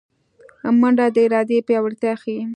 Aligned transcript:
منډه 0.79 1.05
د 1.15 1.17
ارادې 1.25 1.57
پیاوړتیا 1.67 2.13
ښيي 2.21 2.41